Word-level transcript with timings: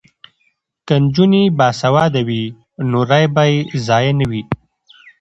که 0.87 0.95
نجونې 1.03 1.43
باسواده 1.57 2.21
وي 2.27 2.43
نو 2.89 2.99
رایې 3.09 3.27
به 3.35 3.43
یې 3.51 3.57
ضایع 3.85 4.13
نه 4.19 4.25
وي. 4.29 4.41